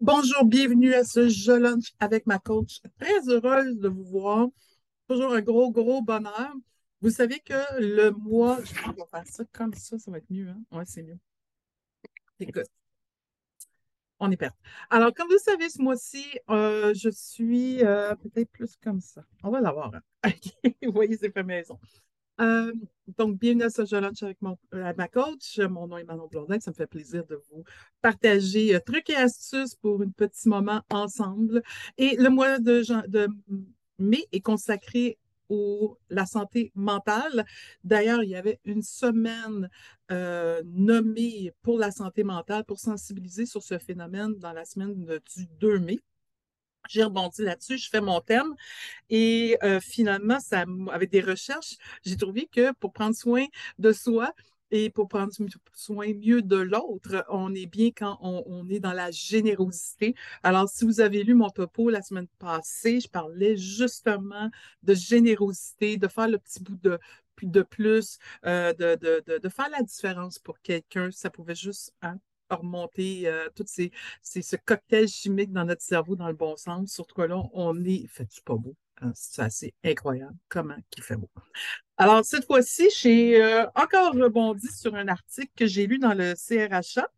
[0.00, 2.80] Bonjour, bienvenue à ce jeu lunch avec ma coach.
[3.00, 4.46] Très heureuse de vous voir.
[5.08, 6.54] Toujours un gros, gros bonheur.
[7.00, 10.48] Vous savez que le mois, je vais faire ça comme ça, ça va être mieux,
[10.48, 10.60] hein?
[10.70, 11.18] Ouais, c'est mieux.
[12.40, 12.68] Écoute,
[14.20, 14.50] on est prêt.
[14.90, 19.24] Alors, comme vous savez, ce mois-ci, euh, je suis euh, peut-être plus comme ça.
[19.42, 19.92] On va l'avoir.
[19.94, 20.30] Hein?
[20.82, 21.78] Vous voyez, c'est fait maison.
[22.40, 22.72] Euh,
[23.18, 25.58] donc, bienvenue à ce jeu lunch avec mon, ma coach.
[25.58, 26.60] Mon nom est Manon Blondin.
[26.60, 27.64] Ça me fait plaisir de vous
[28.00, 31.62] partager euh, trucs et astuces pour un petit moment ensemble.
[31.96, 33.28] Et le mois de,
[33.98, 35.18] mai est consacré
[35.50, 35.54] à
[36.10, 37.44] la santé mentale.
[37.82, 39.68] D'ailleurs, il y avait une semaine
[40.12, 45.46] euh, nommée pour la santé mentale pour sensibiliser sur ce phénomène dans la semaine du
[45.58, 45.98] 2 mai.
[46.88, 48.54] J'ai rebondi là-dessus, je fais mon thème.
[49.10, 50.38] Et euh, finalement,
[50.90, 53.44] avec des recherches, j'ai trouvé que pour prendre soin
[53.78, 54.32] de soi,
[54.70, 55.32] et pour prendre
[55.74, 60.14] soin mieux de l'autre, on est bien quand on, est dans la générosité.
[60.42, 64.50] Alors, si vous avez lu mon topo la semaine passée, je parlais justement
[64.82, 70.38] de générosité, de faire le petit bout de, plus, euh, de, de, faire la différence
[70.38, 71.10] pour quelqu'un.
[71.12, 72.18] Ça pouvait juste hein,
[72.56, 76.92] remonter euh, tout ces, ce cocktail chimique dans notre cerveau dans le bon sens.
[76.92, 78.74] Surtout que là, on est, fait-tu pas beau?
[79.00, 79.12] Hein?
[79.14, 81.30] C'est assez incroyable comment il fait beau.
[81.96, 86.34] Alors, cette fois-ci, j'ai euh, encore rebondi sur un article que j'ai lu dans le
[86.34, 87.08] CRHA,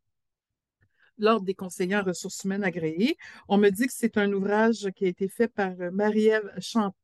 [1.18, 3.16] l'Ordre des conseillers en ressources humaines agréées.
[3.48, 6.94] On me dit que c'est un ouvrage qui a été fait par euh, Marie-Ève Champ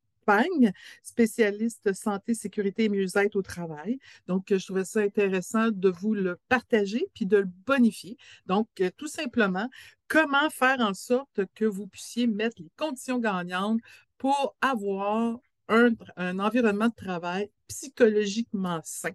[1.03, 3.99] spécialiste santé, sécurité et mieux-être au travail.
[4.27, 8.17] Donc, je trouvais ça intéressant de vous le partager puis de le bonifier.
[8.47, 9.69] Donc, tout simplement,
[10.09, 13.81] comment faire en sorte que vous puissiez mettre les conditions gagnantes
[14.19, 15.39] pour avoir
[15.69, 15.95] un,
[16.39, 19.11] environnement de travail psychologiquement sain?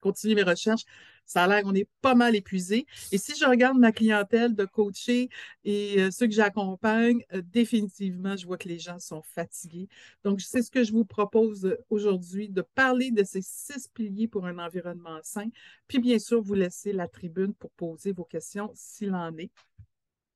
[0.00, 0.84] Continuer mes recherches
[1.28, 2.86] ça a l'air qu'on est pas mal épuisé.
[3.12, 5.28] Et si je regarde ma clientèle de coachés
[5.62, 9.88] et euh, ceux que j'accompagne, euh, définitivement, je vois que les gens sont fatigués.
[10.24, 14.26] Donc, c'est ce que je vous propose euh, aujourd'hui, de parler de ces six piliers
[14.26, 15.48] pour un environnement sain.
[15.86, 19.50] Puis, bien sûr, vous laisser la tribune pour poser vos questions s'il en est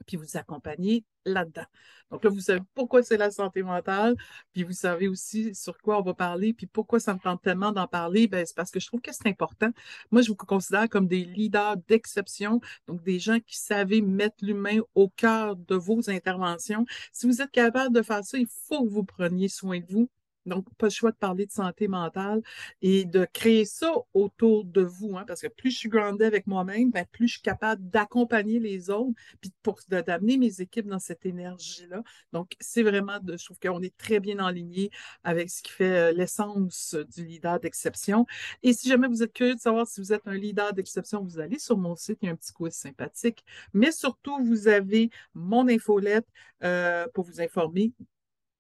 [0.03, 1.67] puis vous accompagner là-dedans.
[2.11, 4.17] Donc là, vous savez pourquoi c'est la santé mentale,
[4.53, 7.73] puis vous savez aussi sur quoi on va parler, puis pourquoi ça me tente tellement
[7.73, 9.71] d'en parler, ben, c'est parce que je trouve que c'est important.
[10.11, 14.81] Moi, je vous considère comme des leaders d'exception, donc des gens qui savent mettre l'humain
[14.95, 16.87] au cœur de vos interventions.
[17.13, 20.09] Si vous êtes capable de faire ça, il faut que vous preniez soin de vous,
[20.47, 22.43] donc, pas le choix de parler de santé mentale
[22.81, 26.47] et de créer ça autour de vous, hein, parce que plus je suis grounded avec
[26.47, 29.53] moi-même, ben, plus je suis capable d'accompagner les autres, puis
[29.89, 32.03] d'amener mes équipes dans cette énergie-là.
[32.33, 34.91] Donc, c'est vraiment, de, je trouve qu'on est très bien aligné
[35.25, 38.27] avec ce qui fait euh, l'essence du leader d'exception.
[38.63, 41.39] Et si jamais vous êtes curieux de savoir si vous êtes un leader d'exception, vous
[41.39, 45.11] allez sur mon site, il y a un petit quiz sympathique, mais surtout, vous avez
[45.35, 46.27] mon infolette
[46.65, 47.93] euh, pour vous informer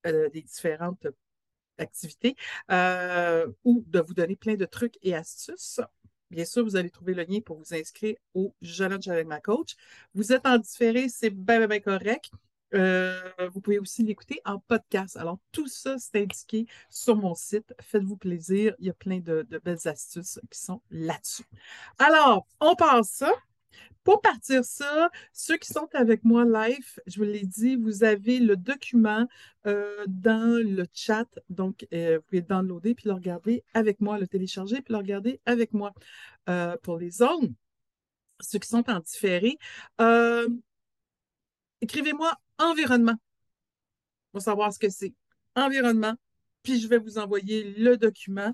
[0.06, 1.06] euh, des différentes
[1.82, 2.36] activité
[2.70, 5.80] euh, ou de vous donner plein de trucs et astuces.
[6.30, 9.76] Bien sûr, vous allez trouver le lien pour vous inscrire au Challenge avec ma coach.
[10.14, 12.30] Vous êtes en différé, c'est bien, bien, correct.
[12.74, 13.20] Euh,
[13.52, 15.18] vous pouvez aussi l'écouter en podcast.
[15.18, 17.74] Alors, tout ça, c'est indiqué sur mon site.
[17.80, 18.74] Faites-vous plaisir.
[18.78, 21.44] Il y a plein de, de belles astuces qui sont là-dessus.
[21.98, 23.32] Alors, on passe ça.
[24.04, 28.40] Pour partir ça, ceux qui sont avec moi live, je vous l'ai dit, vous avez
[28.40, 29.28] le document
[29.66, 31.28] euh, dans le chat.
[31.50, 35.40] Donc, euh, vous pouvez downloader puis le regarder avec moi, le télécharger puis le regarder
[35.46, 35.92] avec moi.
[36.48, 37.54] Euh, pour les zones,
[38.40, 39.56] ceux qui sont en différé,
[41.80, 43.16] écrivez-moi environnement
[44.32, 45.14] pour savoir ce que c'est.
[45.54, 46.14] Environnement,
[46.64, 48.52] puis je vais vous envoyer le document.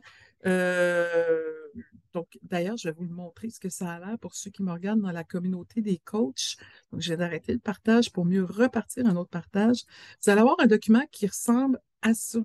[2.14, 4.62] Donc, d'ailleurs, je vais vous le montrer ce que ça a l'air pour ceux qui
[4.62, 6.56] me regardent dans la communauté des coachs.
[6.92, 9.84] Donc, je vais arrêter le partage pour mieux repartir un autre partage.
[10.22, 12.40] Vous allez avoir un document qui ressemble à ça.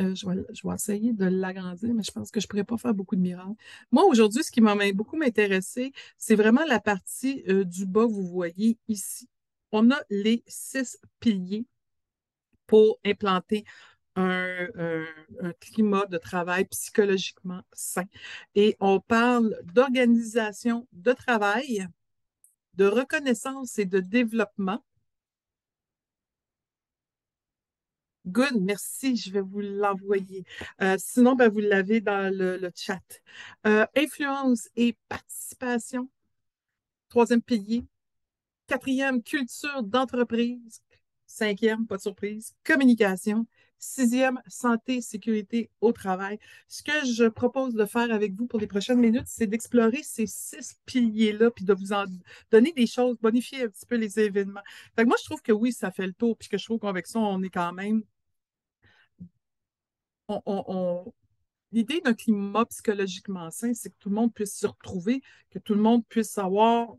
[0.00, 2.94] Euh, je, vais, essayer de l'agrandir, mais je pense que je ne pourrais pas faire
[2.94, 3.54] beaucoup de miracles.
[3.90, 8.26] Moi, aujourd'hui, ce qui m'a beaucoup m'intéressé, c'est vraiment la partie euh, du bas vous
[8.26, 9.28] voyez ici.
[9.70, 11.66] On a les six piliers
[12.66, 13.64] pour implanter
[14.16, 15.06] un,
[15.60, 18.04] climat de travail psychologiquement sain.
[18.54, 21.86] Et on parle d'organisation de travail,
[22.74, 24.82] de reconnaissance et de développement.
[28.26, 30.44] Good, merci, je vais vous l'envoyer.
[30.80, 33.00] Euh, sinon, ben, vous l'avez dans le, chat.
[33.66, 36.08] Euh, influence et participation,
[37.08, 37.84] troisième pilier.
[38.68, 40.82] Quatrième, culture d'entreprise.
[41.26, 43.46] Cinquième, pas de surprise, communication.
[43.84, 46.38] Sixième, santé, sécurité au travail.
[46.68, 50.24] Ce que je propose de faire avec vous pour les prochaines minutes, c'est d'explorer ces
[50.28, 52.04] six piliers-là, puis de vous en
[52.52, 54.60] donner des choses, bonifier un petit peu les événements.
[54.98, 57.18] moi, je trouve que oui, ça fait le tour, puis que je trouve qu'avec ça,
[57.18, 58.04] on est quand même.
[61.72, 65.74] L'idée d'un climat psychologiquement sain, c'est que tout le monde puisse se retrouver, que tout
[65.74, 66.94] le monde puisse savoir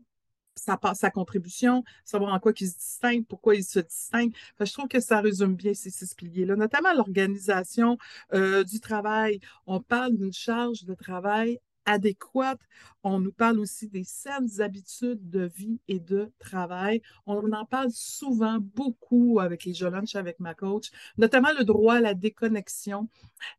[0.54, 4.32] sa, contribution, savoir en quoi il se distingue, pourquoi il se distingue.
[4.60, 7.98] je trouve que ça résume bien ces six piliers-là, notamment l'organisation
[8.32, 9.40] euh, du travail.
[9.66, 12.60] On parle d'une charge de travail adéquate.
[13.02, 17.02] On nous parle aussi des saines habitudes de vie et de travail.
[17.26, 22.00] On en parle souvent beaucoup avec les jeunes avec ma coach, notamment le droit à
[22.00, 23.08] la déconnexion.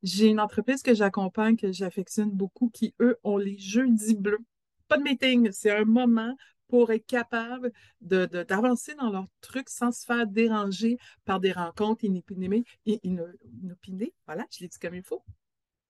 [0.03, 4.43] J'ai une entreprise que j'accompagne, que j'affectionne beaucoup, qui, eux, ont les jeudis bleus.
[4.87, 6.35] Pas de meeting, c'est un moment
[6.67, 7.71] pour être capable
[8.01, 12.63] d'avancer de, dans leur truc sans se faire déranger par des rencontres inopinées.
[12.85, 15.23] inopinées voilà, je l'ai dit comme il faut.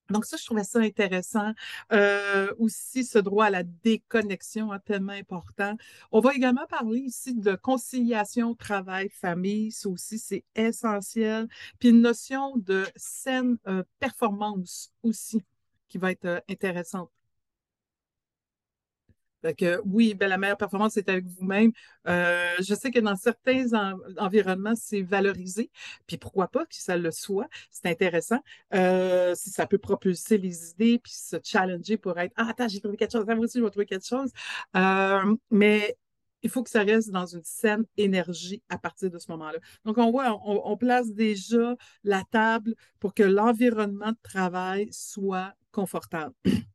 [0.10, 1.54] Donc, ça, je trouvais ça intéressant.
[1.92, 5.75] Euh, aussi, ce droit à la déconnexion est tellement important.
[6.12, 9.71] On va également parler ici de conciliation travail-famille.
[9.71, 11.48] Ça aussi, c'est essentiel.
[11.80, 15.42] Puis une notion de saine euh, performance aussi
[15.88, 17.10] qui va être euh, intéressante
[19.53, 21.71] que, oui, ben, la meilleure performance, c'est avec vous-même.
[22.07, 23.68] Euh, je sais que dans certains
[24.18, 25.69] environnements, c'est valorisé.
[26.07, 27.47] Puis pourquoi pas que ça le soit?
[27.71, 28.39] C'est intéressant.
[28.74, 32.80] Euh, si ça peut propulser les idées, puis se challenger pour être Ah, attends, j'ai
[32.80, 34.31] trouvé quelque chose, moi aussi, je vais trouver quelque chose.
[34.75, 35.97] Euh, mais
[36.44, 39.57] il faut que ça reste dans une saine énergie à partir de ce moment-là.
[39.83, 46.36] Donc, on voit, on place déjà la table pour que l'environnement de travail soit confortable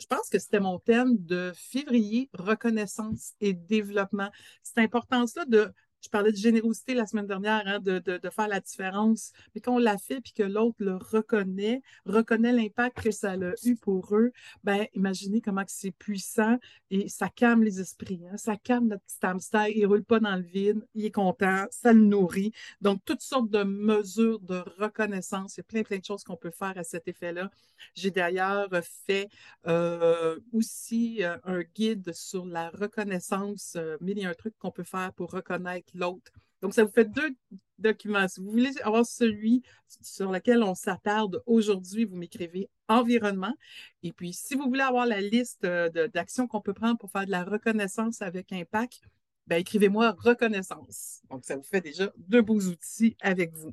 [0.00, 4.30] je pense que c'était mon thème de février, reconnaissance et développement.
[4.62, 5.72] Cette importance-là de
[6.04, 9.32] je parlais de générosité la semaine dernière, hein, de, faire la différence.
[9.54, 13.52] Mais quand on l'a fait puis que l'autre le reconnaît, reconnaît l'impact que ça a
[13.64, 14.32] eu pour eux,
[14.64, 16.58] ben imaginez comment c'est puissant
[16.90, 18.20] et ça calme les esprits.
[18.30, 18.36] Hein.
[18.36, 19.68] ça calme notre petit hamster.
[19.68, 22.52] Il ne roule pas dans le vide, il est content, ça le nourrit.
[22.82, 25.56] Donc, toutes sortes de mesures de reconnaissance.
[25.56, 27.50] Il y a plein, plein de choses qu'on peut faire à cet effet-là.
[27.94, 28.68] J'ai d'ailleurs
[29.06, 29.28] fait
[29.66, 34.70] euh, aussi euh, un guide sur la reconnaissance, mais il y a un truc qu'on
[34.70, 36.32] peut faire pour reconnaître l'autre.
[36.62, 37.34] Donc, ça vous fait deux
[37.78, 38.26] documents.
[38.28, 39.62] Si vous voulez avoir celui
[40.00, 43.54] sur lequel on s'attarde aujourd'hui, vous m'écrivez environnement.
[44.02, 47.26] Et puis, si vous voulez avoir la liste euh, d'actions qu'on peut prendre pour faire
[47.26, 49.00] de la reconnaissance avec impact,
[49.46, 51.20] ben, écrivez-moi reconnaissance.
[51.30, 53.72] Donc, ça vous fait déjà deux beaux outils avec vous.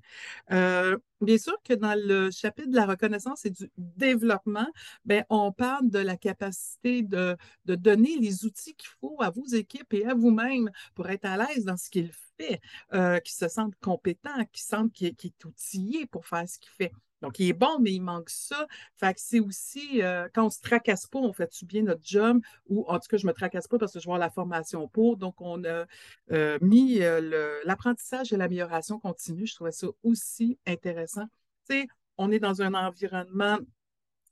[0.51, 4.67] Euh, bien sûr que dans le chapitre de la reconnaissance et du développement,
[5.05, 9.45] ben, on parle de la capacité de, de donner les outils qu'il faut à vos
[9.45, 12.59] équipes et à vous-même pour être à l'aise dans ce qu'il fait,
[12.93, 16.91] euh, qui se sentent compétents, qui sentent qu'il est outillé pour faire ce qu'il fait.
[17.21, 18.67] Donc, il est bon, mais il manque ça.
[18.97, 22.41] Fait que c'est aussi, euh, quand on se tracasse pas, on fait-tu bien notre job?
[22.67, 25.17] Ou en tout cas, je me tracasse pas parce que je vois la formation pour.
[25.17, 25.85] Donc, on a
[26.31, 29.45] euh, mis euh, l'apprentissage et l'amélioration continue.
[29.45, 31.25] Je trouvais ça aussi intéressant.
[31.69, 31.87] Tu sais,
[32.17, 33.57] on est dans un environnement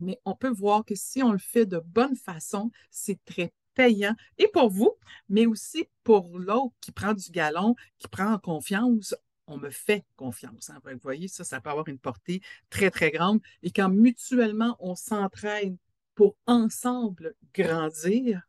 [0.00, 4.14] mais on peut voir que si on le fait de bonne façon, c'est très payant,
[4.38, 4.96] et pour vous,
[5.28, 9.14] mais aussi pour l'autre qui prend du galon, qui prend confiance.
[9.46, 10.68] On me fait confiance.
[10.68, 10.80] Hein.
[10.84, 13.40] Vous voyez, ça, ça peut avoir une portée très, très grande.
[13.62, 15.76] Et quand mutuellement, on s'entraîne
[16.16, 18.42] pour ensemble grandir,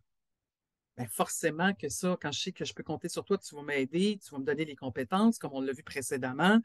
[0.98, 3.62] bien forcément que ça, quand je sais que je peux compter sur toi, tu vas
[3.62, 6.59] m'aider, tu vas me donner les compétences, comme on l'a vu précédemment,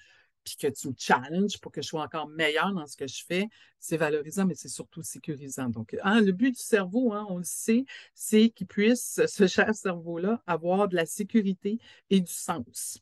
[0.45, 3.25] puis que tu me challenges pour que je sois encore meilleur dans ce que je
[3.27, 3.49] fais,
[3.81, 5.69] c'est valorisant, mais c'est surtout sécurisant.
[5.69, 7.85] Donc, hein, le but du cerveau, hein, on le sait,
[8.15, 11.79] c'est qu'il puisse, ce cher cerveau-là, avoir de la sécurité
[12.11, 12.99] et du sens.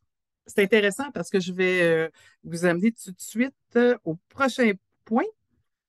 [0.47, 2.09] C'est intéressant parce que je vais euh,
[2.45, 4.73] vous amener tout de suite euh, au prochain
[5.05, 5.25] point.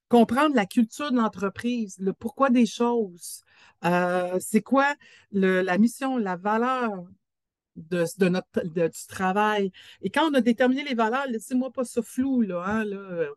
[0.10, 3.42] Comprendre la culture de l'entreprise, le pourquoi des choses.
[3.84, 4.94] Euh, c'est quoi
[5.32, 7.04] la mission, la valeur
[7.76, 9.72] de, notre, du travail.
[10.02, 12.86] Et quand on a déterminé les valeurs, laissez-moi pas ça flou, là, hein,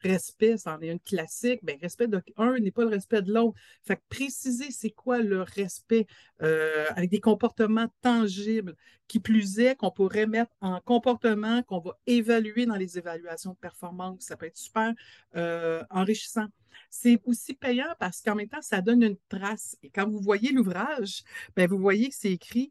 [0.02, 1.60] respect, c'en est une classique.
[1.62, 3.58] Ben, respect de un n'est pas le respect de l'autre.
[3.82, 6.06] Fait que préciser c'est quoi le respect
[6.42, 8.74] euh, avec des comportements tangibles,
[9.08, 13.56] qui plus est, qu'on pourrait mettre en comportement qu'on va évaluer dans les évaluations de
[13.56, 14.24] performance.
[14.24, 14.92] Ça peut être super
[15.36, 16.46] euh, enrichissant.
[16.90, 19.76] C'est aussi payant parce qu'en même temps, ça donne une trace.
[19.82, 21.22] Et quand vous voyez l'ouvrage,
[21.54, 22.70] ben, vous voyez que c'est écrit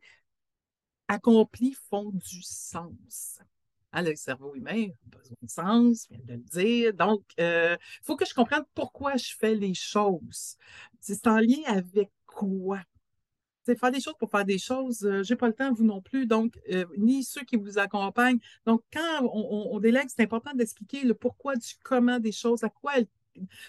[1.07, 3.39] accomplis font du sens.
[3.91, 6.93] Hein, le cerveau humain a besoin de sens, je viens de le dire.
[6.93, 10.57] Donc, il euh, faut que je comprenne pourquoi je fais les choses.
[10.99, 12.81] C'est en lien avec quoi?
[13.65, 15.85] C'est faire des choses pour faire des choses, euh, je n'ai pas le temps, vous
[15.85, 18.39] non plus, donc, euh, ni ceux qui vous accompagnent.
[18.65, 22.69] Donc, quand on, on délègue, c'est important d'expliquer le pourquoi du comment des choses, à
[22.69, 23.07] quoi elles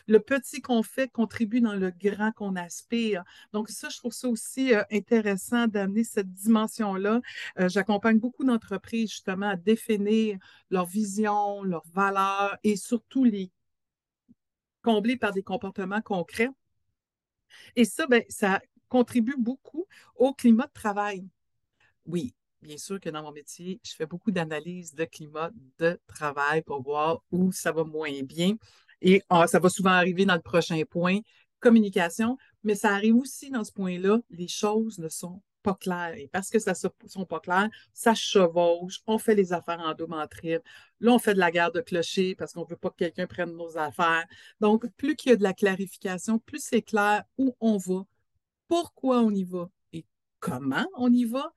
[0.06, 3.24] le petit qu'on fait contribue dans le grand qu'on aspire.
[3.52, 7.20] Donc, ça, je trouve ça aussi euh, intéressant d'amener cette dimension-là.
[7.58, 10.38] Euh, j'accompagne beaucoup d'entreprises justement à définir
[10.70, 13.50] leur vision, leurs valeurs et surtout les
[14.82, 16.50] combler par des comportements concrets.
[17.74, 21.26] Et ça, ben, ça contribue beaucoup au climat de travail.
[22.06, 26.62] Oui, bien sûr que dans mon métier, je fais beaucoup d'analyses de climat de travail
[26.62, 28.56] pour voir où ça va moins bien.
[29.02, 31.18] Et ah, ça va souvent arriver dans le prochain point,
[31.60, 36.14] communication, mais ça arrive aussi dans ce point-là, les choses ne sont pas claires.
[36.16, 39.94] Et parce que ça ne sont pas claires, ça chevauche, on fait les affaires en
[39.94, 42.96] dos Là, on fait de la guerre de clocher parce qu'on ne veut pas que
[42.96, 44.24] quelqu'un prenne nos affaires.
[44.60, 48.04] Donc, plus qu'il y a de la clarification, plus c'est clair où on va,
[48.68, 50.06] pourquoi on y va et
[50.40, 51.52] comment on y va,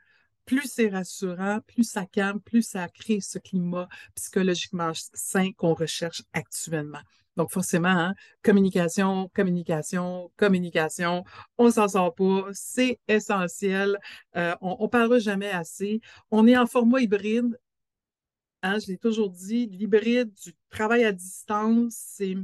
[0.45, 6.23] plus c'est rassurant, plus ça calme, plus ça crée ce climat psychologiquement sain qu'on recherche
[6.33, 7.01] actuellement.
[7.37, 11.23] Donc, forcément, hein, communication, communication, communication,
[11.57, 13.97] on s'en sort pas, c'est essentiel.
[14.35, 16.01] Euh, on ne parlera jamais assez.
[16.31, 17.57] On est en format hybride.
[18.61, 22.35] Hein, je l'ai toujours dit, l'hybride du travail à distance, c'est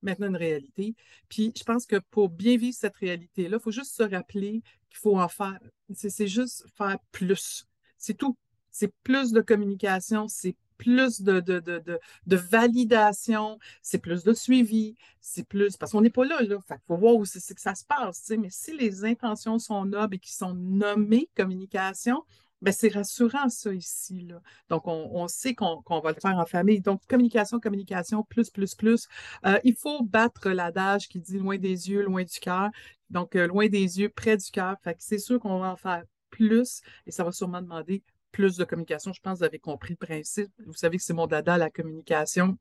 [0.00, 0.94] maintenant une réalité.
[1.28, 4.98] Puis, je pense que pour bien vivre cette réalité-là, il faut juste se rappeler qu'il
[4.98, 5.58] faut en faire.
[5.94, 7.66] C'est juste faire plus.
[7.98, 8.36] C'est tout.
[8.70, 14.96] C'est plus de communication, c'est plus de, de, de, de, validation, c'est plus de suivi,
[15.20, 15.76] c'est plus.
[15.76, 16.58] Parce qu'on n'est pas là, là.
[16.66, 18.32] Fait faut voir où c'est que ça se passe.
[18.36, 22.24] Mais si les intentions sont nobles et qui sont nommées communication,
[22.62, 24.22] ben c'est rassurant, ça, ici.
[24.22, 24.40] Là.
[24.68, 26.80] Donc, on, sait qu'on va le faire en famille.
[26.80, 29.08] Donc, communication, communication, plus, plus, plus.
[29.46, 32.70] Euh, il faut battre l'adage qui dit loin des yeux, loin du cœur.
[33.10, 34.76] Donc, euh, loin des yeux, près du cœur.
[34.82, 38.56] Fait que c'est sûr qu'on va en faire plus et ça va sûrement demander plus
[38.56, 39.12] de communication.
[39.12, 40.50] Je pense que vous avez compris le principe.
[40.66, 42.58] Vous savez que c'est mon dada, la communication.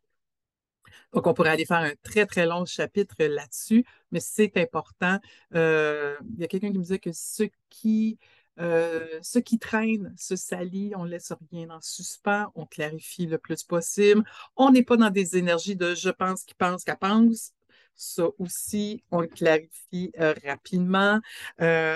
[1.13, 5.19] Donc, on pourrait aller faire un très, très long chapitre là-dessus, mais c'est important.
[5.55, 8.17] Euh, il y a quelqu'un qui me disait que ce qui,
[8.59, 13.63] euh, qui traîne se salit, on ne laisse rien en suspens, on clarifie le plus
[13.63, 14.23] possible.
[14.55, 17.53] On n'est pas dans des énergies de je pense qui pense qu'elle pense.
[17.95, 21.19] Ça aussi, on le clarifie euh, rapidement.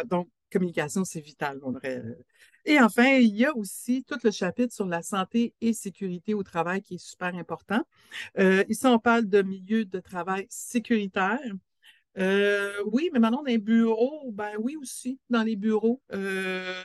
[0.06, 1.60] donc, communication, c'est vital.
[1.64, 2.02] On aurait
[2.66, 6.42] et enfin, il y a aussi tout le chapitre sur la santé et sécurité au
[6.44, 7.84] travail qui est super important.
[8.40, 11.40] Euh, ici, on parle de milieu de travail sécuritaire.
[12.18, 16.02] Euh, oui, mais maintenant, dans les bureaux, ben oui aussi, dans les bureaux.
[16.14, 16.84] Euh,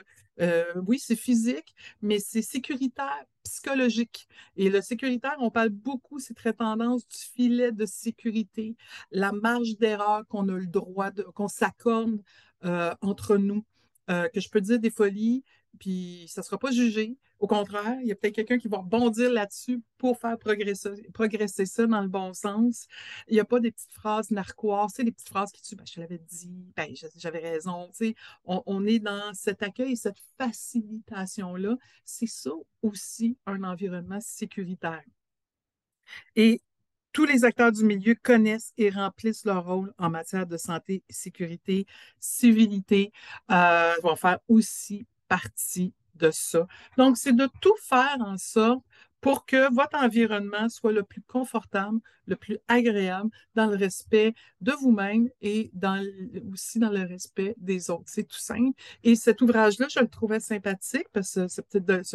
[0.87, 4.29] oui, c'est physique, mais c'est sécuritaire, psychologique.
[4.57, 8.77] Et le sécuritaire, on parle beaucoup, c'est très tendance du filet de sécurité,
[9.13, 12.23] la marge d'erreur qu'on a le droit, de, qu'on s'accorde
[12.63, 13.65] entre nous.
[14.09, 15.45] que je peux dire des folies,
[15.79, 17.17] puis ça ne sera pas jugé.
[17.39, 21.65] Au contraire, il y a peut-être quelqu'un qui va rebondir là-dessus pour faire progresser, progresser
[21.65, 22.87] ça dans le bon sens.
[23.29, 25.87] Il n'y a pas des petites phrases narquoires, c'est des petites phrases qui tuent, ben,
[25.87, 27.91] je l'avais dit, ben, j'avais raison.
[28.45, 31.77] On, on est dans cet accueil, cette facilitation-là.
[32.05, 32.51] C'est ça
[32.83, 35.03] aussi un environnement sécuritaire.
[36.37, 36.61] Et
[37.13, 41.87] tous les acteurs du milieu connaissent et remplissent leur rôle en matière de santé, sécurité,
[42.21, 43.13] civilité,
[43.51, 46.67] euh, vont faire aussi partie de ça.
[46.99, 48.85] Donc, c'est de tout faire en sorte
[49.21, 54.73] pour que votre environnement soit le plus confortable, le plus agréable dans le respect de
[54.73, 56.03] vous-même et dans,
[56.53, 58.05] aussi dans le respect des autres.
[58.07, 58.79] C'est tout simple.
[59.05, 61.61] Et cet ouvrage-là, je le trouvais sympathique, parce que ce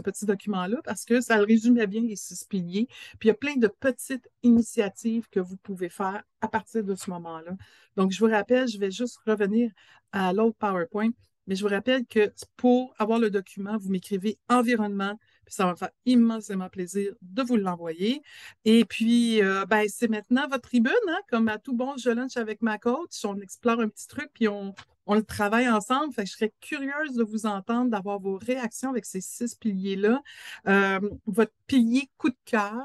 [0.01, 2.88] petit, document-là, parce que ça le résumait bien les six piliers.
[3.19, 6.95] Puis il y a plein de petites initiatives que vous pouvez faire à partir de
[6.95, 7.51] ce moment-là.
[7.98, 9.72] Donc, je vous rappelle, je vais juste revenir
[10.12, 11.12] à l'autre PowerPoint,
[11.47, 15.71] mais je vous rappelle que pour avoir le document, vous m'écrivez environnement, puis ça va
[15.71, 18.21] me faire immensément plaisir de vous l'envoyer.
[18.65, 22.37] Et puis, euh, ben, c'est maintenant votre tribune, hein, comme à tout bon je lunch
[22.37, 23.23] avec ma coach.
[23.23, 24.73] On explore un petit truc, puis on,
[25.07, 26.13] on le travaille ensemble.
[26.13, 30.21] Fait que je serais curieuse de vous entendre, d'avoir vos réactions avec ces six piliers-là.
[30.67, 32.83] Euh, votre pilier coup de cœur,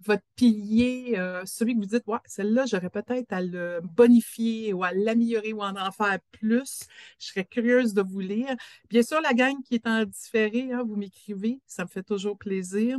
[0.00, 4.84] votre pilier, euh, celui que vous dites, ouais, celle-là, j'aurais peut-être à le bonifier ou
[4.84, 6.80] à l'améliorer ou en en faire plus.
[7.18, 8.54] Je serais curieuse de vous lire.
[8.90, 12.38] Bien sûr, la gang qui est en différé, hein, vous m'écrivez, ça me fait toujours
[12.38, 12.98] plaisir.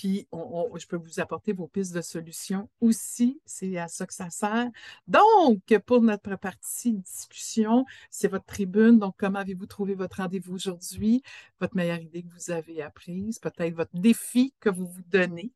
[0.00, 3.38] Puis, je peux vous apporter vos pistes de solutions aussi.
[3.44, 4.70] C'est à ça que ça sert.
[5.06, 8.98] Donc, pour notre partie discussion, c'est votre tribune.
[8.98, 11.22] Donc, comment avez-vous trouvé votre rendez-vous aujourd'hui?
[11.60, 15.52] Votre meilleure idée que vous avez apprise, peut-être votre défi que vous vous donnez.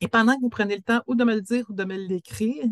[0.00, 1.94] Et pendant que vous prenez le temps ou de me le dire ou de me
[1.96, 2.64] l'écrire,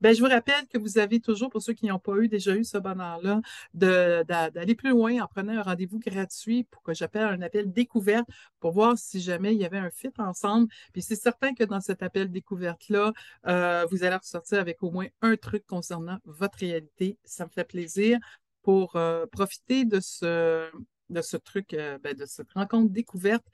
[0.00, 2.56] ben, je vous rappelle que vous avez toujours, pour ceux qui n'ont pas eu déjà
[2.56, 3.40] eu ce bonheur-là,
[3.74, 8.26] d'aller plus loin en prenant un rendez-vous gratuit pour que j'appelle un appel découverte
[8.58, 10.68] pour voir si jamais il y avait un fit ensemble.
[10.92, 13.12] Puis c'est certain que dans cet appel découverte-là,
[13.46, 17.16] euh, vous allez ressortir avec au moins un truc concernant votre réalité.
[17.24, 18.18] Ça me fait plaisir
[18.62, 20.68] pour euh, profiter de ce,
[21.10, 23.44] de ce truc, euh, ben, de cette rencontre découverte.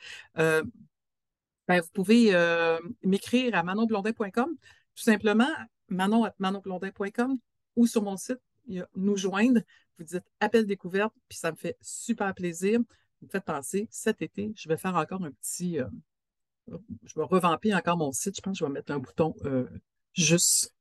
[1.68, 4.56] Ben, vous pouvez euh, m'écrire à manonblondin.com,
[4.94, 5.48] tout simplement,
[5.88, 6.26] manon
[7.76, 8.40] ou sur mon site,
[8.96, 9.60] nous joindre.
[9.98, 12.80] Vous dites appel découverte, puis ça me fait super plaisir.
[13.20, 15.78] Vous me faites penser, cet été, je vais faire encore un petit.
[15.78, 15.86] Euh,
[17.04, 18.36] je vais revamper encore mon site.
[18.36, 19.66] Je pense que je vais mettre un bouton euh,
[20.14, 20.72] juste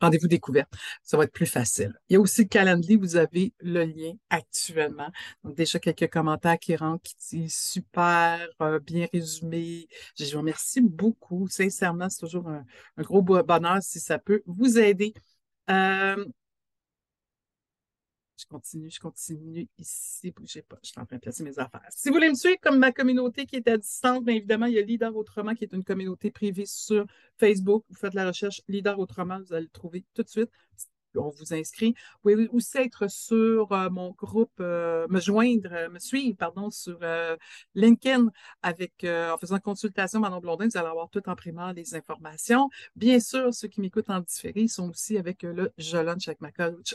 [0.00, 0.68] rendez-vous découverte.
[1.02, 1.92] Ça va être plus facile.
[2.08, 5.10] Il y a aussi le calendrier, vous avez le lien actuellement.
[5.44, 9.88] Donc, déjà quelques commentaires qui rentrent, qui disent super, euh, bien résumé.
[10.18, 11.46] Je vous remercie beaucoup.
[11.48, 12.64] Sincèrement, c'est toujours un,
[12.98, 15.14] gros bonheur si ça peut vous aider.
[15.70, 16.24] Euh,
[18.36, 20.30] je continue, je continue ici.
[20.30, 21.86] Bougez pas, je suis en train de placer mes affaires.
[21.90, 24.74] Si vous voulez me suivre comme ma communauté qui est à distance, bien évidemment, il
[24.74, 27.06] y a Leader Autrement qui est une communauté privée sur
[27.38, 27.84] Facebook.
[27.88, 30.50] Vous faites la recherche Leader Autrement, vous allez le trouver tout de suite.
[31.18, 31.94] On vous inscrit.
[32.22, 36.70] Vous pouvez aussi être sur euh, mon groupe, euh, me joindre, euh, me suivre, pardon,
[36.70, 36.98] sur
[37.74, 38.28] LinkedIn
[38.62, 40.68] avec, en faisant consultation Manon Blondin.
[40.68, 42.68] Vous allez avoir tout en primant les informations.
[42.96, 46.52] Bien sûr, ceux qui m'écoutent en différé sont aussi avec le Je Lunch avec ma
[46.52, 46.94] coach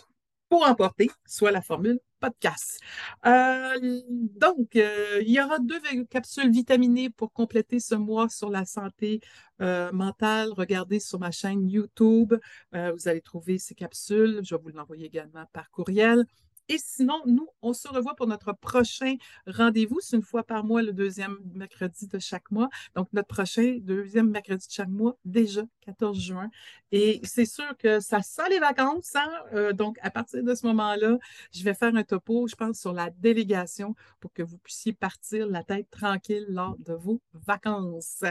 [0.51, 2.81] pour emporter, soit la formule podcast.
[3.25, 8.65] Euh, donc, euh, il y aura deux capsules vitaminées pour compléter ce mois sur la
[8.65, 9.21] santé
[9.61, 10.49] euh, mentale.
[10.51, 12.33] Regardez sur ma chaîne YouTube.
[12.73, 14.41] vous allez trouver ces capsules.
[14.43, 16.25] Je vais vous l'envoyer également par courriel.
[16.71, 19.99] Et sinon, nous, on se revoit pour notre prochain rendez-vous.
[19.99, 22.69] C'est une fois par mois, le deuxième mercredi de chaque mois.
[22.95, 26.49] Donc, notre prochain deuxième mercredi de chaque mois, déjà 14 juin.
[26.93, 29.13] Et c'est sûr que ça sent les vacances.
[29.17, 29.29] Hein?
[29.53, 31.17] Euh, donc, à partir de ce moment-là,
[31.51, 35.47] je vais faire un topo, je pense, sur la délégation pour que vous puissiez partir
[35.47, 38.23] la tête tranquille lors de vos vacances.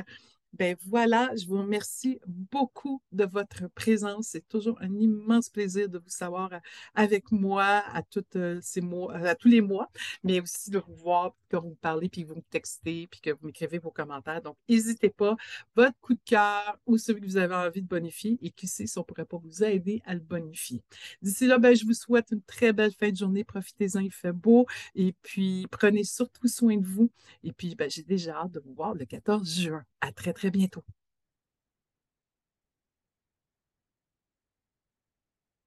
[0.53, 4.29] Ben voilà, je vous remercie beaucoup de votre présence.
[4.29, 6.59] C'est toujours un immense plaisir de vous savoir euh,
[6.95, 9.89] avec moi à, toutes euh, ces mois, à tous les mois,
[10.25, 13.47] mais aussi de vous voir, que vous parlez, puis vous me textez, puis que vous
[13.47, 14.43] m'écrivez vos commentaires.
[14.43, 15.37] Donc, n'hésitez pas,
[15.77, 18.87] votre coup de cœur ou celui que vous avez envie de bonifier, et qui sait
[18.87, 20.83] si on ne pourrait pas vous aider à le bonifier.
[21.23, 23.45] D'ici là, ben, je vous souhaite une très belle fin de journée.
[23.45, 24.67] Profitez-en, il fait beau.
[24.95, 27.11] Et puis, prenez surtout soin de vous.
[27.45, 29.85] Et puis, ben, j'ai déjà hâte de vous voir le 14 juin.
[30.03, 30.85] À très, très bientôt.